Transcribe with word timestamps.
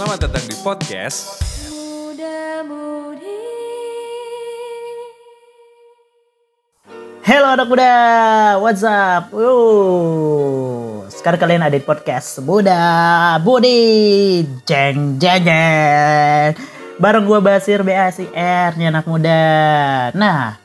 Selamat 0.00 0.32
datang 0.32 0.48
di 0.48 0.56
podcast. 0.64 1.44
Muda 1.68 2.64
Mudi 2.64 3.44
Halo 7.20 7.46
anak 7.52 7.68
muda, 7.68 7.92
what's 8.64 8.80
up? 8.80 9.28
Wuh, 9.28 11.04
sekarang 11.12 11.36
kalian 11.36 11.68
ada 11.68 11.76
di 11.76 11.84
podcast 11.84 12.40
Muda 12.40 12.80
Budi. 13.44 14.40
Jeng 14.64 15.20
jeng 15.20 15.44
jeng. 15.44 16.56
Bareng 16.96 17.28
gue 17.28 17.36
Basir 17.44 17.84
BASIR 17.84 18.80
nih 18.80 18.88
anak 18.88 19.04
muda. 19.04 19.36
Nah, 20.16 20.56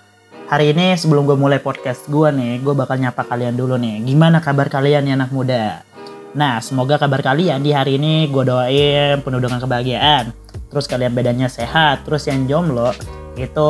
hari 0.48 0.72
ini 0.72 0.96
sebelum 0.96 1.28
gue 1.28 1.36
mulai 1.36 1.60
podcast 1.60 2.08
gue 2.08 2.32
nih 2.32 2.64
Gue 2.64 2.72
bakal 2.72 3.04
nyapa 3.04 3.28
kalian 3.28 3.60
dulu 3.60 3.76
nih. 3.76 4.00
Gimana 4.00 4.40
kabar 4.40 4.72
kalian 4.72 5.04
nih 5.04 5.20
anak 5.20 5.36
muda? 5.36 5.84
Nah, 6.36 6.60
semoga 6.60 7.00
kabar 7.00 7.24
kalian 7.24 7.64
di 7.64 7.72
hari 7.72 7.96
ini 7.96 8.28
gue 8.28 8.44
doain 8.44 9.24
penuh 9.24 9.40
dengan 9.40 9.64
kebahagiaan. 9.64 10.36
Terus 10.68 10.92
kalian 10.92 11.16
bedanya 11.16 11.48
sehat 11.48 12.04
Terus 12.04 12.28
yang 12.28 12.43
jomblo 12.43 12.92
itu 13.39 13.70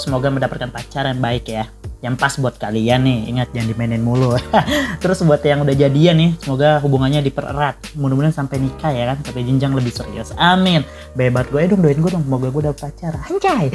semoga 0.00 0.32
mendapatkan 0.32 0.72
pacar 0.72 1.08
yang 1.08 1.20
baik 1.20 1.44
ya 1.48 1.68
yang 2.00 2.16
pas 2.16 2.32
buat 2.40 2.56
kalian 2.56 3.04
nih 3.04 3.18
ingat 3.28 3.48
jangan 3.52 3.68
dimainin 3.76 4.00
mulu. 4.00 4.32
Terus 5.04 5.20
buat 5.20 5.44
yang 5.44 5.68
udah 5.68 5.76
jadian 5.76 6.16
nih 6.16 6.30
semoga 6.40 6.80
hubungannya 6.80 7.20
dipererat. 7.20 7.76
Mudah-mudahan 7.92 8.32
sampai 8.32 8.56
nikah 8.56 8.88
ya 8.88 9.12
kan 9.12 9.20
sampai 9.20 9.44
jenjang 9.44 9.72
lebih 9.76 9.92
serius. 9.92 10.32
Amin. 10.40 10.80
Bebat 11.12 11.52
gue 11.52 11.60
dong 11.68 11.84
doain 11.84 12.00
gue 12.00 12.10
dong 12.10 12.24
semoga 12.24 12.48
gue 12.48 12.62
dapet 12.72 12.80
pacar. 12.88 13.12
Anjay. 13.28 13.68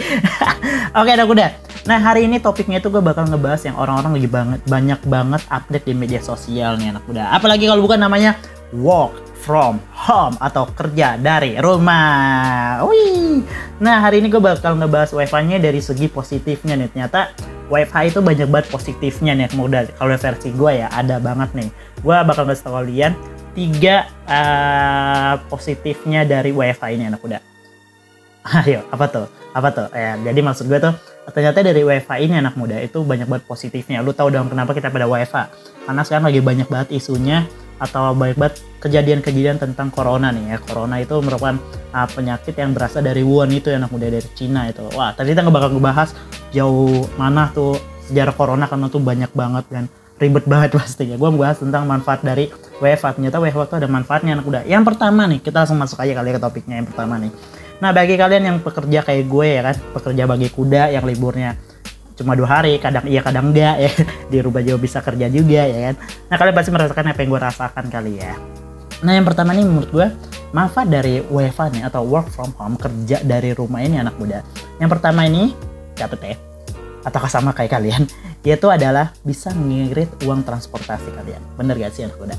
Oke 0.99 1.11
dah 1.13 1.25
udah. 1.29 1.49
Nah 1.85 2.01
hari 2.01 2.25
ini 2.25 2.41
topiknya 2.41 2.81
itu 2.81 2.89
gue 2.89 3.01
bakal 3.01 3.29
ngebahas 3.29 3.61
yang 3.61 3.77
orang-orang 3.77 4.17
lagi 4.17 4.29
banget 4.29 4.59
banyak 4.65 4.99
banget 5.05 5.41
update 5.53 5.85
di 5.85 5.93
media 5.93 6.17
sosial 6.17 6.81
nih 6.81 6.97
anak 6.97 7.05
muda. 7.05 7.29
Apalagi 7.29 7.69
kalau 7.69 7.85
bukan 7.85 8.01
namanya 8.01 8.41
work 8.73 9.13
from 9.45 9.77
home 9.93 10.33
atau 10.41 10.65
kerja 10.73 11.21
dari 11.21 11.61
rumah. 11.61 12.81
Wih. 12.89 13.45
Nah 13.77 14.01
hari 14.01 14.25
ini 14.25 14.33
gue 14.33 14.41
bakal 14.41 14.73
ngebahas 14.73 15.13
wifi-nya 15.13 15.61
dari 15.61 15.77
segi 15.77 16.09
positifnya 16.09 16.73
nih. 16.73 16.89
Ternyata 16.89 17.29
wifi 17.69 18.09
itu 18.09 18.25
banyak 18.25 18.49
banget 18.49 18.67
positifnya 18.73 19.37
nih. 19.37 19.53
Mudah 19.53 19.85
kalau 20.01 20.17
versi 20.17 20.49
gue 20.49 20.71
ya 20.81 20.89
ada 20.89 21.21
banget 21.21 21.53
nih. 21.53 21.69
Gue 22.01 22.17
bakal 22.25 22.49
ngasih 22.49 22.65
tau 22.65 22.73
kalian 22.81 23.13
tiga 23.53 24.09
uh, 24.25 25.37
positifnya 25.45 26.25
dari 26.25 26.49
wifi 26.49 26.97
ini 26.97 27.05
anak 27.05 27.21
muda. 27.21 27.37
Ayo 28.65 28.81
apa 28.89 29.05
tuh? 29.13 29.25
Apa 29.53 29.69
tuh? 29.71 29.87
Ya, 29.93 30.17
jadi 30.25 30.41
maksud 30.41 30.65
gue 30.65 30.81
tuh 30.81 30.97
ternyata 31.29 31.61
dari 31.61 31.81
wifi 31.85 32.17
ini 32.17 32.41
anak 32.41 32.57
muda 32.57 32.81
itu 32.81 33.05
banyak 33.05 33.29
banget 33.29 33.45
positifnya. 33.45 34.01
Lu 34.01 34.09
tahu 34.09 34.33
dong 34.33 34.49
kenapa 34.49 34.73
kita 34.73 34.89
pada 34.89 35.05
wifi? 35.05 35.45
Karena 35.85 36.01
sekarang 36.01 36.33
lagi 36.33 36.41
banyak 36.41 36.65
banget 36.65 36.97
isunya 36.97 37.45
atau 37.77 38.15
banyak 38.15 38.37
banget 38.39 38.55
kejadian-kejadian 38.79 39.57
tentang 39.59 39.91
corona 39.91 40.31
nih 40.31 40.55
ya. 40.55 40.57
Corona 40.61 41.01
itu 41.01 41.15
merupakan 41.19 41.57
uh, 41.91 42.07
penyakit 42.07 42.55
yang 42.55 42.71
berasal 42.71 43.01
dari 43.03 43.25
Wuhan 43.25 43.51
itu 43.51 43.73
yang 43.73 43.83
anak 43.85 43.91
muda 43.91 44.07
dari 44.07 44.27
Cina 44.37 44.69
itu. 44.69 44.85
Wah, 44.93 45.11
tadi 45.11 45.33
kita 45.33 45.43
nggak 45.43 45.55
bakal 45.55 45.69
ngebahas 45.75 46.09
jauh 46.53 47.09
mana 47.19 47.51
tuh 47.51 47.75
sejarah 48.07 48.35
corona 48.37 48.65
karena 48.69 48.87
tuh 48.87 49.01
banyak 49.01 49.31
banget 49.33 49.65
dan 49.67 49.83
ribet 50.21 50.45
banget 50.47 50.75
pastinya. 50.79 51.17
Gue 51.19 51.29
membahas 51.33 51.59
tentang 51.59 51.83
manfaat 51.89 52.23
dari 52.23 52.47
WFH. 52.79 53.19
Ternyata 53.19 53.37
WFH 53.41 53.61
itu 53.67 53.75
ada 53.81 53.89
manfaatnya 53.89 54.31
anak 54.39 54.45
muda. 54.45 54.59
Yang 54.63 54.83
pertama 54.93 55.27
nih, 55.27 55.39
kita 55.43 55.65
langsung 55.65 55.79
masuk 55.81 55.97
aja 55.99 56.13
kali 56.15 56.29
ke 56.31 56.39
topiknya 56.39 56.75
yang 56.79 56.87
pertama 56.87 57.19
nih. 57.19 57.31
Nah, 57.75 57.91
bagi 57.91 58.15
kalian 58.15 58.43
yang 58.47 58.57
pekerja 58.63 59.03
kayak 59.03 59.27
gue 59.27 59.47
ya 59.51 59.61
kan, 59.67 59.75
pekerja 59.91 60.23
bagi 60.23 60.47
kuda 60.47 60.95
yang 60.95 61.03
liburnya 61.03 61.59
cuma 62.15 62.31
dua 62.33 62.47
hari 62.47 62.79
kadang 62.79 63.03
iya 63.05 63.21
kadang 63.21 63.51
enggak 63.51 63.75
ya. 63.79 63.91
Di 64.31 64.39
jauh 64.41 64.81
bisa 64.81 65.03
kerja 65.03 65.27
juga 65.27 65.61
ya 65.67 65.91
kan. 65.91 65.95
Nah 66.31 66.35
kalian 66.39 66.55
pasti 66.55 66.71
merasakan 66.71 67.11
apa 67.11 67.19
yang 67.21 67.29
gue 67.35 67.41
rasakan 67.43 67.85
kali 67.91 68.13
ya. 68.23 68.33
Nah 69.03 69.11
yang 69.13 69.27
pertama 69.27 69.51
nih 69.51 69.67
menurut 69.67 69.89
gue 69.91 70.07
manfaat 70.55 70.87
dari 70.87 71.19
WFH 71.27 71.75
nih 71.75 71.83
atau 71.83 72.07
work 72.07 72.31
from 72.31 72.55
home 72.55 72.79
kerja 72.79 73.19
dari 73.27 73.51
rumah 73.51 73.83
ini 73.83 73.99
anak 73.99 74.15
muda. 74.15 74.39
Yang 74.79 74.89
pertama 74.95 75.27
ini 75.27 75.51
catat 75.99 76.21
ya. 76.23 76.37
Atau 77.05 77.21
sama 77.27 77.51
kayak 77.51 77.75
kalian? 77.75 78.03
Yaitu 78.47 78.71
adalah 78.71 79.11
bisa 79.27 79.51
ngirit 79.51 80.09
uang 80.23 80.47
transportasi 80.47 81.11
kalian. 81.11 81.41
Bener 81.59 81.75
gak 81.75 81.93
sih 81.93 82.07
anak 82.07 82.17
muda? 82.17 82.35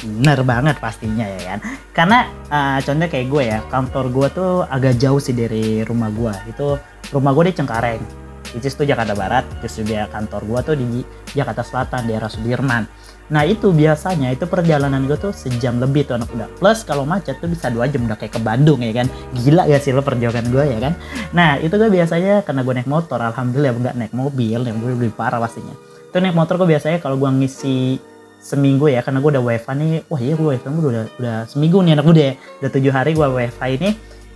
Bener 0.00 0.38
banget 0.46 0.76
pastinya 0.78 1.26
ya 1.26 1.40
kan. 1.56 1.58
Karena 1.90 2.18
uh, 2.48 2.78
contohnya 2.80 3.10
kayak 3.10 3.26
gue 3.26 3.42
ya 3.42 3.58
kantor 3.66 4.04
gue 4.14 4.26
tuh 4.30 4.52
agak 4.70 4.94
jauh 4.96 5.18
sih 5.18 5.34
dari 5.34 5.82
rumah 5.82 6.08
gue 6.12 6.32
itu 6.48 6.78
rumah 7.10 7.34
gue 7.34 7.50
di 7.50 7.54
Cengkareng 7.58 8.29
which 8.56 8.66
is 8.66 8.74
tuh 8.74 8.88
Jakarta 8.88 9.14
Barat 9.14 9.46
terus 9.60 9.78
juga 9.78 10.06
kantor 10.10 10.42
gua 10.46 10.60
tuh 10.62 10.76
di 10.78 11.04
Jakarta 11.32 11.62
Selatan 11.62 12.10
daerah 12.10 12.30
Sudirman. 12.30 12.86
Nah 13.30 13.46
itu 13.46 13.70
biasanya 13.70 14.34
itu 14.34 14.42
perjalanan 14.50 15.06
gue 15.06 15.14
tuh 15.14 15.30
sejam 15.30 15.78
lebih 15.78 16.02
tuh 16.02 16.18
anak 16.18 16.34
muda. 16.34 16.50
Plus 16.58 16.82
kalau 16.82 17.06
macet 17.06 17.38
tuh 17.38 17.46
bisa 17.46 17.70
dua 17.70 17.86
jam 17.86 18.02
udah 18.02 18.18
kayak 18.18 18.34
ke 18.34 18.40
Bandung 18.42 18.82
ya 18.82 18.90
kan? 18.90 19.06
Gila 19.38 19.70
gak 19.70 19.86
sih 19.86 19.94
lo 19.94 20.02
perjalanan 20.02 20.50
gue 20.50 20.64
ya 20.66 20.78
kan? 20.82 20.98
Nah 21.30 21.54
itu 21.62 21.70
gue 21.78 21.86
biasanya 21.94 22.42
karena 22.42 22.66
gue 22.66 22.74
naik 22.82 22.90
motor 22.90 23.22
alhamdulillah 23.22 23.70
nggak 23.70 23.96
naik 24.02 24.12
mobil 24.18 24.66
yang 24.66 24.82
gue 24.82 24.90
lebih 24.98 25.14
parah 25.14 25.38
pastinya. 25.38 25.78
Itu 26.10 26.18
naik 26.18 26.34
motor 26.34 26.58
gue 26.58 26.74
biasanya 26.74 26.98
kalau 26.98 27.22
gue 27.22 27.30
ngisi 27.30 28.02
seminggu 28.42 28.90
ya 28.90 29.06
karena 29.06 29.22
gue 29.22 29.30
udah 29.30 29.44
wifi 29.46 29.72
nih 29.78 29.92
wah 30.10 30.18
iya 30.18 30.34
gue 30.34 30.48
wifi 30.50 30.66
gue 30.66 30.90
udah 30.90 31.04
udah 31.22 31.36
seminggu 31.46 31.78
nih 31.86 31.92
anak 31.94 32.06
muda 32.10 32.22
ya. 32.26 32.34
Udah 32.66 32.70
tujuh 32.74 32.90
hari 32.90 33.10
gue 33.14 33.28
wifi 33.30 33.70
ini. 33.78 33.90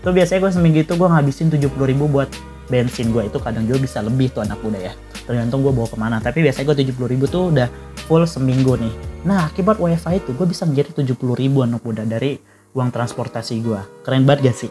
Tuh 0.06 0.14
biasanya 0.14 0.38
gue 0.38 0.50
seminggu 0.54 0.78
itu 0.86 0.94
gue 0.94 1.08
ngabisin 1.10 1.50
tujuh 1.50 1.66
puluh 1.74 1.90
ribu 1.90 2.06
buat 2.06 2.30
bensin 2.68 3.12
gue 3.12 3.28
itu 3.28 3.38
kadang 3.40 3.68
juga 3.68 3.84
bisa 3.84 4.00
lebih 4.00 4.32
tuh 4.32 4.44
anak 4.44 4.60
muda 4.64 4.80
ya. 4.80 4.92
Tergantung 5.24 5.64
gue 5.64 5.72
bawa 5.72 5.88
ke 5.88 5.96
mana. 5.96 6.16
Tapi 6.20 6.44
biasanya 6.44 6.72
gue 6.72 6.76
70 6.92 7.12
ribu 7.12 7.24
tuh 7.28 7.52
udah 7.52 7.68
full 8.04 8.24
seminggu 8.28 8.76
nih. 8.76 8.94
Nah 9.24 9.48
akibat 9.48 9.80
wifi 9.80 10.20
itu 10.20 10.30
gue 10.36 10.46
bisa 10.48 10.68
menjadi 10.68 11.04
70 11.04 11.16
ribu 11.36 11.64
anak 11.64 11.80
muda 11.80 12.04
dari 12.04 12.36
uang 12.74 12.90
transportasi 12.90 13.54
gue 13.62 13.80
keren 14.02 14.26
banget 14.26 14.52
gak 14.52 14.56
sih? 14.66 14.70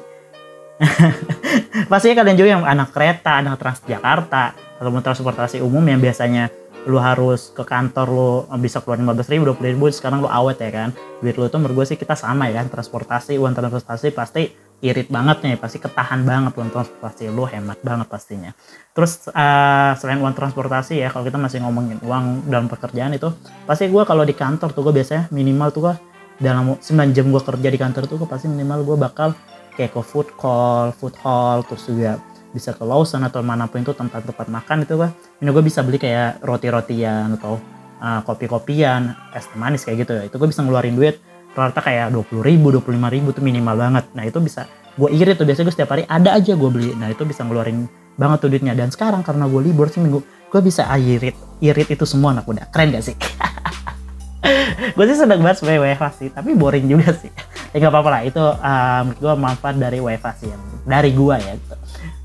Pastinya 1.92 2.22
kalian 2.22 2.38
juga 2.38 2.50
yang 2.60 2.64
anak 2.66 2.92
kereta 2.92 3.40
anak 3.40 3.62
transjakarta 3.62 4.44
atau 4.78 4.90
transportasi 4.90 5.64
umum 5.64 5.82
yang 5.86 6.04
biasanya 6.04 6.52
lu 6.84 7.00
harus 7.00 7.56
ke 7.56 7.64
kantor 7.64 8.08
lu 8.12 8.32
bisa 8.60 8.84
keluar 8.84 9.00
15 9.00 9.32
ribu 9.32 9.44
20 9.56 9.72
ribu 9.72 9.86
sekarang 9.88 10.20
lu 10.20 10.28
awet 10.28 10.60
ya 10.60 10.72
kan? 10.72 10.90
Duit 11.24 11.40
lu 11.40 11.48
tuh 11.48 11.64
menurut 11.64 11.84
gue 11.84 11.96
sih 11.96 11.98
kita 11.98 12.20
sama 12.20 12.52
ya 12.52 12.60
kan 12.60 12.68
transportasi 12.68 13.40
uang 13.40 13.56
transportasi 13.56 14.12
pasti 14.12 14.52
irit 14.84 15.08
banget 15.08 15.40
nih 15.48 15.56
pasti 15.56 15.80
ketahan 15.80 16.28
banget 16.28 16.60
uang 16.60 16.68
transportasi 16.76 17.32
lu 17.32 17.48
hemat 17.48 17.80
banget 17.80 18.08
pastinya. 18.12 18.52
Terus 18.92 19.32
uh, 19.32 19.96
selain 19.96 20.20
uang 20.20 20.36
transportasi 20.36 21.00
ya 21.00 21.08
kalau 21.08 21.24
kita 21.24 21.40
masih 21.40 21.64
ngomongin 21.64 22.04
uang 22.04 22.52
dalam 22.52 22.68
pekerjaan 22.68 23.16
itu 23.16 23.32
pasti 23.64 23.88
gue 23.88 24.04
kalau 24.04 24.28
di 24.28 24.36
kantor 24.36 24.76
tuh 24.76 24.84
gue 24.84 24.94
biasanya 25.00 25.32
minimal 25.32 25.72
tuh 25.72 25.82
gue 25.88 25.96
dalam 26.44 26.76
9 26.76 27.16
jam 27.16 27.32
gue 27.32 27.42
kerja 27.42 27.70
di 27.72 27.80
kantor 27.80 28.04
tuh 28.12 28.18
gue 28.20 28.28
pasti 28.28 28.52
minimal 28.52 28.84
gue 28.84 28.98
bakal 29.00 29.32
kayak 29.80 29.96
ke 29.96 30.02
food 30.04 30.28
call 30.36 30.92
food 30.92 31.16
hall 31.24 31.64
terus 31.64 31.88
juga 31.88 32.20
bisa 32.52 32.76
ke 32.76 32.84
Lawson 32.84 33.24
atau 33.24 33.42
mana 33.42 33.66
pun 33.66 33.82
itu 33.82 33.96
tempat-tempat 33.96 34.52
makan 34.52 34.84
itu 34.84 35.00
gue 35.00 35.10
ini 35.40 35.50
gue 35.50 35.64
bisa 35.64 35.80
beli 35.80 35.96
kayak 35.98 36.44
roti-rotian 36.44 37.40
atau 37.40 37.56
uh, 38.04 38.20
kopi-kopian 38.28 39.16
es 39.32 39.48
manis 39.56 39.88
kayak 39.88 39.98
gitu 40.04 40.12
ya. 40.20 40.24
Itu 40.28 40.36
gue 40.36 40.52
bisa 40.52 40.60
ngeluarin 40.60 41.00
duit 41.00 41.24
rata 41.54 41.80
kayak 41.80 42.10
20 42.12 42.42
ribu 42.42 42.74
25 42.74 43.14
ribu 43.14 43.30
tuh 43.32 43.44
minimal 43.46 43.76
banget. 43.78 44.06
Nah 44.18 44.26
itu 44.26 44.42
bisa 44.42 44.66
gue 44.98 45.10
irit 45.14 45.38
tuh. 45.38 45.46
Biasanya 45.46 45.66
gue 45.70 45.76
setiap 45.76 45.92
hari 45.94 46.04
ada 46.10 46.34
aja 46.34 46.54
gue 46.58 46.70
beli. 46.70 46.92
Nah 46.98 47.14
itu 47.14 47.24
bisa 47.24 47.46
ngeluarin 47.46 47.86
banget 48.18 48.38
tuh 48.46 48.50
duitnya. 48.50 48.74
Dan 48.74 48.90
sekarang 48.90 49.22
karena 49.22 49.46
gue 49.46 49.62
libur 49.62 49.88
seminggu 49.90 50.26
gue 50.26 50.62
bisa 50.62 50.86
irit 50.98 51.38
irit 51.62 51.88
itu 51.94 52.06
semua 52.06 52.34
anak 52.34 52.46
muda. 52.46 52.66
Keren 52.70 52.94
gak 52.94 53.06
sih? 53.06 53.16
Gue 55.00 55.08
sih 55.08 55.16
sedang 55.16 55.40
banget 55.40 55.64
sebagai 55.64 55.80
WFH 55.80 56.06
sih 56.20 56.28
tapi 56.28 56.52
boring 56.54 56.86
juga 56.92 57.16
sih. 57.16 57.32
Ya 57.72 57.80
nggak 57.80 57.94
apa-apa 57.96 58.10
lah. 58.12 58.22
Itu 58.28 58.44
um, 58.44 59.06
gue 59.16 59.34
manfaat 59.40 59.76
dari 59.80 60.04
WFH 60.04 60.28
sih 60.44 60.50
yang 60.52 60.62
dari 60.84 61.16
gue 61.16 61.36
ya. 61.40 61.54
Gitu. 61.56 61.76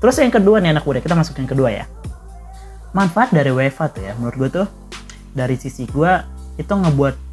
terus 0.03 0.15
yang 0.19 0.31
kedua 0.31 0.59
nih 0.59 0.75
anak 0.75 0.83
muda. 0.83 0.99
Kita 0.99 1.15
masuk 1.15 1.39
yang 1.39 1.47
kedua 1.47 1.69
ya. 1.71 1.85
Manfaat 2.91 3.31
dari 3.31 3.55
WFH 3.55 3.81
tuh 3.95 4.03
ya 4.03 4.13
menurut 4.19 4.35
gue 4.35 4.49
tuh 4.61 4.67
dari 5.31 5.55
sisi 5.55 5.87
gue 5.87 6.11
itu 6.59 6.73
ngebuat 6.73 7.28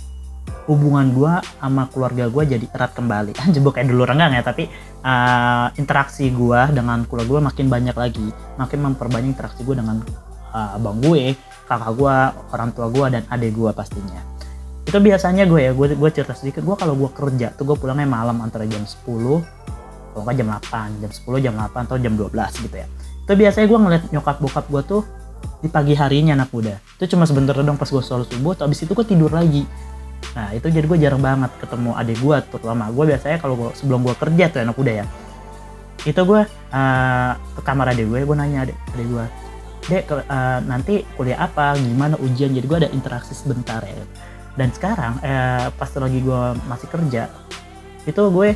hubungan 0.67 1.15
gue 1.15 1.33
sama 1.63 1.87
keluarga 1.95 2.27
gue 2.27 2.43
jadi 2.59 2.67
erat 2.75 2.93
kembali. 2.93 3.33
Gue 3.63 3.73
kayak 3.73 3.89
dulu 3.89 4.03
renggang 4.03 4.35
ya 4.35 4.43
tapi 4.43 4.67
uh, 5.07 5.71
interaksi 5.79 6.29
gue 6.31 6.61
dengan 6.75 7.07
keluarga 7.07 7.39
gue 7.39 7.41
makin 7.47 7.67
banyak 7.71 7.97
lagi. 7.97 8.27
Makin 8.59 8.79
memperbanyak 8.83 9.31
interaksi 9.39 9.63
gue 9.63 9.79
dengan 9.79 10.03
uh, 10.51 10.77
abang 10.77 10.99
gue 10.99 11.39
kakak 11.67 11.93
gue 11.99 12.17
orang 12.55 12.71
tua 12.75 12.87
gue 12.91 13.07
dan 13.15 13.23
adik 13.31 13.55
gue 13.55 13.71
pastinya. 13.71 14.21
Itu 14.87 14.99
biasanya 14.99 15.47
gue 15.47 15.71
ya 15.71 15.73
gue 15.75 15.87
gue 15.95 16.11
cerita 16.11 16.35
sedikit. 16.35 16.67
Gue 16.67 16.75
kalau 16.75 16.99
gue 16.99 17.11
kerja 17.15 17.55
tuh 17.55 17.65
gue 17.71 17.77
pulangnya 17.79 18.11
malam 18.11 18.43
antara 18.43 18.67
jam 18.67 18.83
10 18.83 19.07
kalau 19.07 20.23
nggak 20.25 20.37
jam 20.41 20.49
8 20.49 21.03
jam 21.05 21.11
10 21.13 21.45
jam 21.45 21.55
8 21.61 21.87
atau 21.87 21.97
jam 22.03 22.15
12 22.19 22.65
gitu 22.67 22.77
ya. 22.77 22.87
Itu 23.23 23.33
biasanya 23.39 23.67
gue 23.71 23.79
ngeliat 23.79 24.03
nyokap 24.11 24.37
bokap 24.43 24.67
gue 24.67 24.83
tuh 24.83 25.03
di 25.63 25.71
pagi 25.71 25.95
harinya 25.95 26.43
anak 26.43 26.51
muda. 26.51 26.83
Itu 26.99 27.15
cuma 27.15 27.23
sebentar 27.23 27.55
dong 27.55 27.79
pas 27.79 27.87
gue 27.87 28.03
sholat 28.03 28.27
subuh 28.27 28.59
tuh 28.59 28.67
abis 28.67 28.83
itu 28.83 28.93
gue 28.95 29.07
tidur 29.07 29.31
lagi 29.31 29.63
Nah 30.37 30.53
itu 30.53 30.69
jadi 30.69 30.85
gue 30.85 30.99
jarang 31.01 31.23
banget 31.25 31.49
ketemu 31.57 31.97
adik 31.97 32.19
gue 32.21 32.37
terutama 32.53 32.93
gue 32.93 33.05
biasanya 33.09 33.39
kalau 33.41 33.73
sebelum 33.73 34.05
gue 34.05 34.15
kerja 34.17 34.45
tuh 34.53 34.61
anak 34.61 34.77
muda 34.77 34.93
ya. 35.01 35.07
Itu 36.05 36.21
gue 36.29 36.41
uh, 36.77 37.33
ke 37.57 37.61
kamar 37.65 37.97
adik 37.97 38.07
gue 38.13 38.19
gue 38.29 38.37
nanya 38.37 38.69
adik 38.69 38.77
adik 38.93 39.07
gue 39.09 39.27
dek 39.87 40.11
uh, 40.11 40.61
nanti 40.67 41.07
kuliah 41.17 41.47
apa? 41.47 41.79
Gimana 41.79 42.19
ujian? 42.21 42.53
Jadi 42.53 42.67
gue 42.67 42.79
ada 42.85 42.91
interaksi 42.93 43.33
sebentar 43.33 43.81
ya. 43.81 44.05
Dan 44.59 44.69
sekarang 44.77 45.21
uh, 45.25 45.73
pas 45.73 45.91
lagi 45.97 46.19
gue 46.21 46.43
masih 46.69 46.89
kerja 46.93 47.33
itu 48.07 48.23
gue 48.31 48.55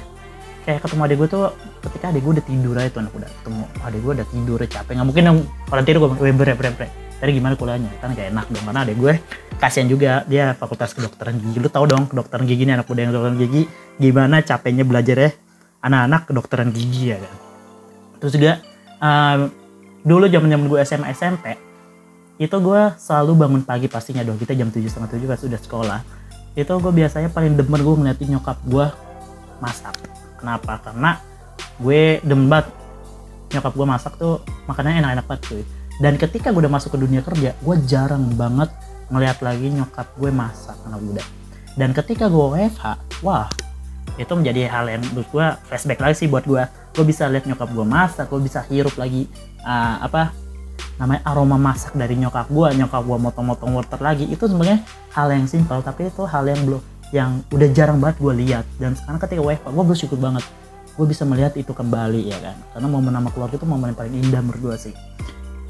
kayak 0.62 0.80
ketemu 0.86 1.00
adik 1.08 1.16
gue 1.18 1.28
tuh 1.32 1.44
ketika 1.82 2.14
adik 2.14 2.22
gue 2.22 2.32
udah 2.38 2.46
tidur 2.46 2.74
aja 2.78 2.88
tuh 2.92 3.00
anak 3.02 3.14
udah 3.16 3.30
ketemu 3.40 3.62
adik 3.82 4.00
gue 4.04 4.12
udah 4.20 4.28
tidur 4.28 4.58
capek. 4.68 4.92
Nggak 4.94 5.06
mungkin 5.08 5.24
yang 5.24 5.38
orang 5.72 5.84
tidur 5.88 5.98
gue 6.04 6.10
weh 6.20 6.34
bre 6.36 6.52
bre 6.54 6.70
bre 6.76 6.88
tadi 7.20 7.37
gimana 7.37 7.55
kuliahnya? 7.55 7.93
Kan 8.00 8.17
kayak 8.17 8.32
enak 8.32 8.46
dong 8.49 8.64
karena 8.64 8.81
adik 8.82 8.96
gue 8.96 9.14
kasihan 9.61 9.87
juga 9.87 10.25
dia 10.25 10.56
fakultas 10.56 10.96
kedokteran 10.96 11.37
gigi. 11.37 11.61
Lu 11.61 11.69
tau 11.69 11.84
dong 11.84 12.08
kedokteran 12.08 12.49
gigi 12.49 12.64
ini 12.64 12.72
anak 12.72 12.88
muda 12.88 13.00
yang 13.05 13.12
kedokteran 13.12 13.38
gigi 13.38 13.62
gimana 14.00 14.40
capeknya 14.40 14.84
belajar 14.88 15.17
ya 15.20 15.31
anak-anak 15.84 16.22
kedokteran 16.32 16.69
gigi 16.72 17.12
ya 17.12 17.20
kan? 17.20 17.34
Terus 18.25 18.32
juga 18.32 18.52
um, 19.05 19.40
dulu 20.00 20.25
zaman 20.32 20.49
zaman 20.49 20.67
gue 20.67 20.81
SMA 20.88 21.08
SMP 21.12 21.46
itu 22.40 22.56
gue 22.56 22.82
selalu 22.96 23.32
bangun 23.37 23.62
pagi 23.69 23.87
pastinya 23.87 24.25
dong. 24.25 24.40
Kita 24.40 24.56
jam 24.56 24.73
tujuh 24.73 24.88
setengah 24.88 25.12
tujuh 25.12 25.26
pas 25.28 25.40
udah 25.44 25.61
sekolah. 25.61 26.00
Itu 26.56 26.73
gue 26.81 26.93
biasanya 27.05 27.28
paling 27.28 27.52
demen 27.52 27.84
gue 27.84 27.94
ngeliatin 28.00 28.32
nyokap 28.32 28.56
gue 28.64 28.88
masak. 29.61 29.93
Kenapa? 30.40 30.81
Karena 30.81 31.20
gue 31.76 32.25
demen 32.25 32.49
banget. 32.49 32.73
Nyokap 33.52 33.73
gue 33.76 33.87
masak 33.87 34.12
tuh 34.16 34.40
makanannya 34.64 35.05
enak-enak 35.05 35.26
banget 35.28 35.43
cuy 35.52 35.64
dan 36.00 36.17
ketika 36.17 36.49
gue 36.49 36.64
udah 36.64 36.73
masuk 36.73 36.97
ke 36.97 36.99
dunia 36.99 37.20
kerja 37.20 37.52
gue 37.61 37.76
jarang 37.85 38.25
banget 38.32 38.73
ngeliat 39.12 39.38
lagi 39.44 39.69
nyokap 39.69 40.06
gue 40.17 40.31
masak 40.32 40.79
anak 40.88 41.00
muda. 41.05 41.25
Dan 41.76 41.93
ketika 41.93 42.26
gue 42.26 42.47
WFH 42.56 43.20
wah 43.20 43.47
itu 44.17 44.32
menjadi 44.32 44.67
hal 44.67 44.88
yang 44.91 45.02
menurut 45.12 45.29
gue 45.29 45.47
flashback 45.69 46.00
lagi 46.02 46.25
sih 46.25 46.29
buat 46.31 46.49
gue 46.49 46.62
gue 46.97 47.05
bisa 47.05 47.29
lihat 47.29 47.47
nyokap 47.47 47.69
gue 47.70 47.87
masak 47.87 48.26
gue 48.32 48.41
bisa 48.43 48.64
hirup 48.67 48.97
lagi 48.99 49.29
uh, 49.62 50.02
apa 50.02 50.35
namanya 50.99 51.25
aroma 51.25 51.56
masak 51.56 51.97
dari 51.97 52.17
nyokap 52.17 52.49
gue 52.49 52.69
nyokap 52.81 53.02
gue 53.05 53.19
motong-motong 53.20 53.70
wortel 53.76 54.00
lagi. 54.00 54.25
Itu 54.25 54.49
sebenarnya 54.49 54.81
hal 55.12 55.29
yang 55.31 55.44
simpel 55.44 55.85
tapi 55.85 56.08
itu 56.08 56.25
hal 56.25 56.49
yang 56.49 56.64
belum 56.64 56.82
yang 57.11 57.31
udah 57.50 57.69
jarang 57.75 57.99
banget 57.99 58.23
gue 58.23 58.35
lihat 58.47 58.64
dan 58.79 58.94
sekarang 58.94 59.20
ketika 59.20 59.41
WFH 59.43 59.69
gue 59.69 59.85
bersyukur 59.85 60.17
banget 60.17 60.47
gue 60.97 61.06
bisa 61.06 61.29
melihat 61.29 61.52
itu 61.61 61.76
kembali 61.76 62.31
ya 62.31 62.38
kan? 62.41 62.56
Karena 62.73 62.88
momen 62.88 63.12
nama 63.12 63.29
keluarga 63.29 63.58
itu 63.58 63.67
momen 63.69 63.93
yang 63.93 63.99
paling 63.99 64.14
indah 64.17 64.41
menurut 64.41 64.61
gue 64.73 64.76
sih 64.91 64.94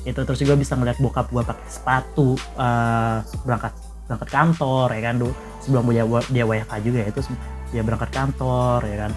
itu 0.08 0.20
terus 0.24 0.40
juga 0.40 0.56
bisa 0.56 0.74
ngeliat 0.76 0.96
bokap 0.96 1.28
gue 1.28 1.42
pakai 1.44 1.68
sepatu 1.68 2.38
uh, 2.56 3.20
berangkat 3.44 3.76
berangkat 4.08 4.28
kantor 4.32 4.86
ya 4.96 5.00
kan 5.04 5.14
dulu. 5.20 5.32
Sebelum 5.60 5.84
dia 5.92 6.04
dia 6.32 6.44
WFH 6.48 6.72
juga 6.80 6.98
ya 7.04 7.08
itu 7.12 7.20
dia 7.70 7.82
berangkat 7.84 8.10
kantor 8.10 8.80
ya 8.88 8.96
kan. 9.08 9.12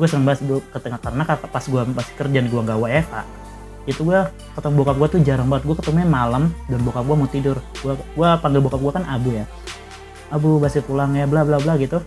Gue 0.00 0.06
seneng 0.10 0.26
banget 0.26 0.40
dulu 0.42 0.60
ketengah 0.74 0.98
karena 0.98 1.24
pas 1.26 1.64
gue 1.64 1.82
masih 1.94 2.14
kerja 2.18 2.38
gue 2.42 2.60
nggak 2.66 2.80
WFH 2.80 3.42
itu 3.82 4.06
gue 4.06 4.20
ketemu 4.54 4.74
bokap 4.78 4.96
gue 4.98 5.08
tuh 5.18 5.20
jarang 5.26 5.48
banget. 5.50 5.64
Gue 5.66 5.76
ketemunya 5.78 6.06
malam 6.06 6.54
dan 6.70 6.80
bokap 6.86 7.02
gue 7.02 7.16
mau 7.18 7.30
tidur. 7.30 7.56
Gue 7.82 7.92
gue 7.98 8.28
panggil 8.38 8.60
bokap 8.62 8.80
gue 8.82 8.92
kan 8.94 9.04
abu 9.10 9.34
ya. 9.34 9.44
Abu 10.30 10.62
basi 10.62 10.78
pulang 10.80 11.12
ya 11.18 11.26
bla 11.26 11.42
bla 11.42 11.58
bla 11.58 11.74
gitu. 11.78 11.98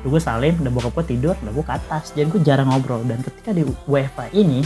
Lalu 0.00 0.08
gue 0.16 0.20
salim 0.22 0.54
dan 0.62 0.70
bokap 0.70 0.92
gue 1.02 1.04
tidur 1.16 1.34
dan 1.34 1.50
gue 1.50 1.64
ke 1.66 1.74
atas. 1.74 2.14
Jadi 2.14 2.30
gue 2.30 2.40
jarang 2.46 2.70
ngobrol. 2.70 3.02
Dan 3.02 3.26
ketika 3.26 3.50
di 3.50 3.66
WFH 3.90 4.30
ini 4.38 4.62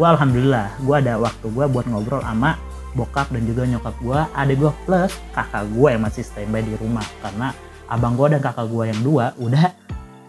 gue 0.00 0.08
alhamdulillah 0.08 0.80
gue 0.80 0.96
ada 0.96 1.20
waktu 1.20 1.44
gue 1.52 1.64
buat 1.68 1.84
ngobrol 1.84 2.24
sama 2.24 2.56
bokap 2.96 3.28
dan 3.30 3.42
juga 3.44 3.68
nyokap 3.68 3.94
gue 4.00 4.20
ada 4.32 4.52
gue 4.52 4.72
plus 4.88 5.12
kakak 5.36 5.64
gue 5.76 5.88
yang 5.92 6.02
masih 6.02 6.22
standby 6.24 6.64
di 6.64 6.74
rumah. 6.80 7.04
Karena 7.20 7.52
abang 7.84 8.16
gue 8.16 8.32
dan 8.32 8.40
kakak 8.40 8.66
gue 8.70 8.84
yang 8.88 9.00
dua 9.04 9.36
udah 9.36 9.76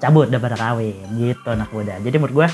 cabut 0.02 0.28
udah 0.30 0.42
pada 0.44 0.58
kawin 0.60 1.08
gitu 1.16 1.48
anak 1.48 1.70
muda. 1.72 1.98
Jadi 2.04 2.16
menurut 2.20 2.36
gue 2.36 2.48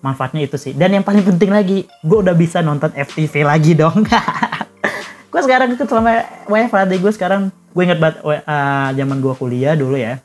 manfaatnya 0.00 0.40
itu 0.46 0.56
sih. 0.56 0.72
Dan 0.72 0.96
yang 0.96 1.04
paling 1.04 1.20
penting 1.20 1.52
lagi 1.52 1.84
gue 1.84 2.18
udah 2.18 2.32
bisa 2.32 2.64
nonton 2.64 2.90
FTV 2.96 3.44
lagi 3.44 3.76
dong. 3.76 4.08
Gue 5.28 5.44
sekarang 5.44 5.68
itu 5.76 5.84
selama 5.84 6.24
WFH 6.48 6.88
gue 6.88 7.12
sekarang 7.12 7.52
gue 7.52 7.82
inget 7.84 8.00
banget 8.00 8.24
uh, 8.24 8.88
zaman 8.96 9.20
gue 9.20 9.34
kuliah 9.36 9.76
dulu 9.76 10.00
ya 10.00 10.24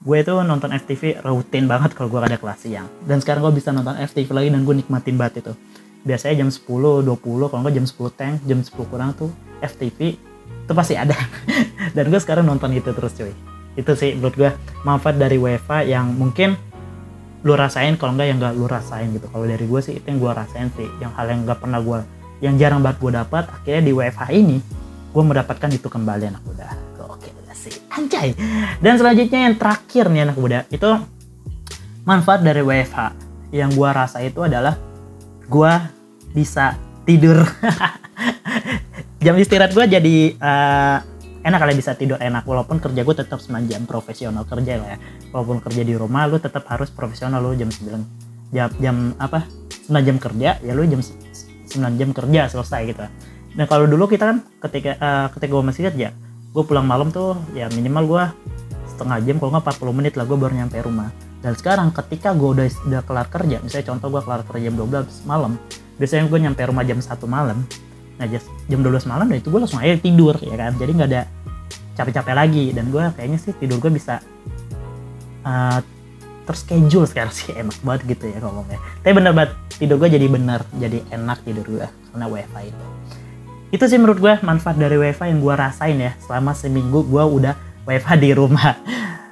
gue 0.00 0.16
itu 0.16 0.32
nonton 0.32 0.72
FTV 0.72 1.20
rutin 1.20 1.68
banget 1.68 1.92
kalau 1.92 2.08
gue 2.08 2.20
ada 2.24 2.40
kelas 2.40 2.64
siang. 2.64 2.88
Dan 3.04 3.20
sekarang 3.20 3.44
gue 3.44 3.60
bisa 3.60 3.68
nonton 3.68 4.00
FTV 4.00 4.28
lagi 4.32 4.48
dan 4.48 4.64
gue 4.64 4.74
nikmatin 4.80 5.16
banget 5.20 5.44
itu. 5.44 5.52
Biasanya 6.08 6.44
jam 6.44 6.48
10, 6.48 7.04
20, 7.04 7.52
kalau 7.52 7.60
nggak 7.60 7.74
jam 7.76 7.86
10 7.86 8.16
tank, 8.16 8.34
jam 8.48 8.58
10 8.64 8.72
kurang 8.88 9.12
tuh 9.12 9.28
FTV 9.60 10.16
itu 10.16 10.72
pasti 10.72 10.96
ada. 10.96 11.12
Dan 11.96 12.08
gue 12.08 12.16
sekarang 12.16 12.48
nonton 12.48 12.72
itu 12.72 12.88
terus 12.96 13.12
cuy. 13.12 13.32
Itu 13.76 13.92
sih 13.92 14.16
menurut 14.16 14.34
gue 14.40 14.50
manfaat 14.88 15.20
dari 15.20 15.36
WFA 15.36 15.84
yang 15.84 16.16
mungkin 16.16 16.56
lu 17.44 17.52
rasain 17.56 18.00
kalau 18.00 18.16
enggak 18.16 18.28
yang 18.32 18.38
nggak 18.40 18.54
lu 18.56 18.64
rasain 18.64 19.12
gitu. 19.12 19.28
Kalau 19.28 19.44
dari 19.44 19.64
gue 19.68 19.80
sih 19.84 20.00
itu 20.00 20.06
yang 20.08 20.16
gue 20.16 20.32
rasain 20.32 20.72
sih 20.80 20.88
yang 21.04 21.12
hal 21.12 21.28
yang 21.28 21.44
nggak 21.44 21.60
pernah 21.60 21.80
gue 21.84 22.00
yang 22.40 22.56
jarang 22.56 22.80
banget 22.80 22.98
gue 23.04 23.12
dapat 23.12 23.44
akhirnya 23.52 23.82
di 23.84 23.92
WFH 23.92 24.22
ini 24.32 24.56
gue 25.12 25.22
mendapatkan 25.22 25.70
itu 25.76 25.88
kembali 25.92 26.24
anak 26.32 26.42
muda 26.48 26.89
sih 27.56 27.74
anjay. 27.90 28.34
Dan 28.78 28.96
selanjutnya 28.96 29.50
yang 29.50 29.56
terakhir 29.56 30.08
nih 30.08 30.22
anak 30.28 30.36
muda 30.38 30.58
itu 30.70 30.90
manfaat 32.04 32.40
dari 32.42 32.62
WFH 32.64 32.98
yang 33.54 33.70
gua 33.74 33.94
rasa 33.94 34.22
itu 34.22 34.40
adalah 34.42 34.78
gua 35.50 35.90
bisa 36.34 36.78
tidur. 37.04 37.42
Jam 39.24 39.36
istirahat 39.36 39.76
gua 39.76 39.84
jadi 39.84 40.32
uh, 40.40 40.98
enak 41.44 41.58
kali 41.60 41.72
bisa 41.76 41.92
tidur 41.96 42.16
enak. 42.20 42.44
Walaupun 42.44 42.80
kerja 42.80 43.00
gue 43.04 43.16
tetap 43.16 43.40
9 43.40 43.68
jam 43.68 43.84
profesional 43.84 44.44
kerja 44.44 44.80
lah 44.80 44.96
ya. 44.96 44.98
Walaupun 45.32 45.60
kerja 45.64 45.82
di 45.84 45.94
rumah 45.96 46.28
lu 46.28 46.40
tetap 46.40 46.64
harus 46.68 46.88
profesional. 46.92 47.40
Lu 47.40 47.56
jam 47.56 47.68
9 47.68 48.50
jam 48.50 48.68
jam 48.82 48.96
apa 49.16 49.46
9 49.86 50.06
jam 50.06 50.16
kerja 50.18 50.58
ya 50.58 50.72
lu 50.74 50.82
jam 50.86 51.00
9 51.00 52.00
jam 52.00 52.10
kerja 52.10 52.40
selesai 52.50 52.80
gitu. 52.90 53.04
Nah 53.56 53.66
kalau 53.66 53.86
dulu 53.86 54.06
kita 54.06 54.24
kan 54.30 54.38
ketika 54.68 54.90
uh, 54.98 55.26
ketika 55.34 55.50
gue 55.50 55.64
masih 55.64 55.82
kerja 55.90 56.08
gue 56.50 56.62
pulang 56.66 56.82
malam 56.82 57.14
tuh 57.14 57.38
ya 57.54 57.70
minimal 57.70 58.04
gue 58.10 58.24
setengah 58.90 59.22
jam 59.22 59.36
kalau 59.38 59.50
nggak 59.54 59.80
40 59.80 59.98
menit 59.98 60.12
lah 60.18 60.24
gue 60.26 60.38
baru 60.38 60.52
nyampe 60.58 60.76
rumah. 60.82 61.08
Dan 61.40 61.56
sekarang 61.56 61.88
ketika 61.94 62.36
gue 62.36 62.48
udah 62.52 62.66
udah 62.90 63.00
kelar 63.06 63.26
kerja 63.32 63.56
misalnya 63.64 63.86
contoh 63.94 64.08
gue 64.12 64.22
kelar 64.26 64.42
kerja 64.44 64.62
jam 64.68 64.76
12 64.76 65.24
malam 65.24 65.56
biasanya 65.96 66.24
gue 66.28 66.38
nyampe 66.42 66.60
rumah 66.66 66.84
jam 66.84 66.98
1 66.98 67.08
malam. 67.24 67.58
Nah 68.18 68.26
jam 68.68 68.80
12 68.82 69.08
malam 69.08 69.26
dan 69.30 69.36
itu 69.40 69.48
gue 69.48 69.60
langsung 69.62 69.80
aja 69.80 69.96
tidur 69.96 70.34
ya 70.42 70.54
kan? 70.58 70.72
Jadi 70.76 70.90
nggak 70.90 71.08
ada 71.08 71.22
capek-capek 71.96 72.34
lagi. 72.34 72.64
Dan 72.74 72.90
gue 72.90 73.04
kayaknya 73.14 73.38
sih 73.38 73.52
tidur 73.56 73.78
gue 73.78 73.92
bisa 73.94 74.18
uh, 75.46 75.78
terschedule 76.44 77.06
sekarang 77.06 77.32
sih. 77.32 77.54
Enak 77.62 77.78
banget 77.86 78.18
gitu 78.18 78.26
ya 78.26 78.42
ngomongnya. 78.42 78.82
Tapi 79.00 79.12
bener 79.14 79.32
banget 79.32 79.54
tidur 79.80 79.96
gue 79.96 80.12
jadi 80.12 80.26
bener 80.28 80.60
jadi 80.76 81.00
enak 81.08 81.40
tidur 81.40 81.64
gue 81.64 81.88
karena 82.12 82.26
wifi. 82.28 82.68
itu 82.68 82.86
itu 83.70 83.84
sih 83.86 83.98
menurut 84.02 84.18
gue 84.18 84.34
manfaat 84.42 84.74
dari 84.74 84.98
WiFi 84.98 85.30
yang 85.30 85.38
gue 85.38 85.54
rasain 85.54 85.98
ya 85.98 86.12
selama 86.18 86.54
seminggu 86.58 87.06
gue 87.06 87.22
udah 87.22 87.54
WiFi 87.86 88.14
di 88.18 88.30
rumah. 88.34 88.74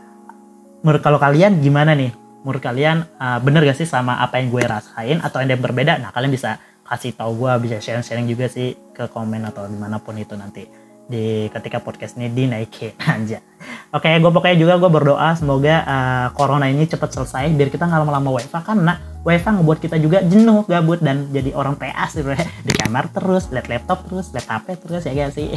Menurut 0.86 1.02
kalau 1.02 1.18
kalian 1.18 1.58
gimana 1.58 1.90
nih? 1.98 2.14
Menurut 2.46 2.62
kalian 2.62 3.02
uh, 3.18 3.42
bener 3.42 3.66
gak 3.66 3.82
sih 3.82 3.86
sama 3.86 4.22
apa 4.22 4.38
yang 4.38 4.54
gue 4.54 4.62
rasain 4.62 5.18
atau 5.18 5.42
ada 5.42 5.50
yang 5.50 5.58
berbeda? 5.58 5.98
Nah 5.98 6.14
kalian 6.14 6.30
bisa 6.30 6.62
kasih 6.88 7.12
tahu 7.18 7.44
gue 7.44 7.52
bisa 7.68 7.76
sharing-sharing 7.82 8.24
juga 8.24 8.48
sih 8.48 8.72
ke 8.96 9.10
komen 9.12 9.44
atau 9.44 9.68
di 9.68 9.76
mana 9.76 10.00
pun 10.00 10.16
itu 10.16 10.32
nanti 10.38 10.64
di 11.08 11.48
ketika 11.52 11.80
podcast 11.80 12.16
ini 12.16 12.32
dinaikin 12.32 12.96
aja 13.16 13.44
oke 13.92 14.08
gue 14.08 14.30
pokoknya 14.32 14.56
juga 14.56 14.74
gue 14.76 14.90
berdoa 14.92 15.28
semoga 15.36 15.84
uh, 15.84 16.26
corona 16.32 16.68
ini 16.68 16.84
cepat 16.84 17.12
selesai 17.12 17.48
biar 17.52 17.68
kita 17.68 17.88
nggak 17.88 18.00
lama-lama 18.04 18.40
WiFi 18.40 18.60
karena 18.64 19.00
WiFi 19.28 19.60
ngebuat 19.60 19.78
kita 19.84 19.96
juga 20.00 20.24
jenuh 20.24 20.64
gabut 20.64 21.04
dan 21.04 21.28
jadi 21.28 21.52
orang 21.52 21.76
PS 21.76 22.24
gitu 22.24 22.32
ya 22.32 22.40
di 22.68 22.72
kamar 22.72 23.12
terus 23.12 23.52
lihat 23.52 23.68
laptop 23.68 24.08
terus 24.08 24.32
lihat 24.32 24.48
HP 24.48 24.66
terus 24.80 25.02
ya 25.04 25.12
guys 25.12 25.36
sih 25.36 25.52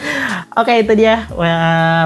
oke 0.60 0.72
itu 0.78 0.92
dia 0.94 1.26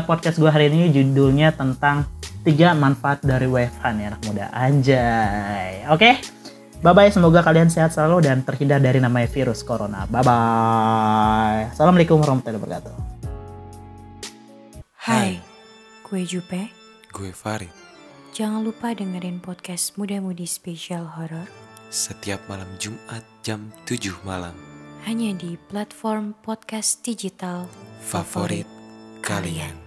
podcast 0.09 0.41
gue 0.41 0.49
hari 0.49 0.73
ini 0.73 0.89
judulnya 0.89 1.53
tentang 1.53 2.09
tiga 2.41 2.73
manfaat 2.73 3.21
dari 3.21 3.45
WiFi 3.45 3.89
nih 3.93 4.05
anak 4.09 4.21
muda 4.25 4.49
anjay 4.57 5.85
oke 5.93 6.41
Bye 6.83 6.99
bye, 6.99 7.15
semoga 7.15 7.47
kalian 7.47 7.71
sehat 7.71 7.95
selalu 7.95 8.27
dan 8.27 8.43
terhindar 8.43 8.83
dari 8.83 8.99
namanya 8.99 9.31
virus 9.31 9.63
corona. 9.63 10.03
Bye 10.11 10.27
bye. 10.27 11.71
Assalamualaikum 11.71 12.19
warahmatullahi 12.19 12.59
wabarakatuh. 12.59 12.95
Hai, 14.99 15.39
gue 16.03 16.21
Jupe. 16.27 16.75
Gue 17.15 17.31
Farid. 17.31 17.82
Jangan 18.33 18.65
lupa 18.65 18.97
dengerin 18.97 19.45
podcast 19.45 20.01
Muda 20.01 20.17
Mudi 20.17 20.49
Spesial 20.49 21.05
Horror 21.05 21.45
Setiap 21.93 22.41
malam 22.49 22.69
Jumat 22.81 23.21
jam 23.45 23.69
7 23.85 24.09
malam. 24.25 24.57
hanya 25.05 25.37
di 25.37 25.61
platform 25.69 26.33
podcast 26.41 27.05
digital 27.05 27.69
Favorit 28.01 28.65
kalian. 29.21 29.82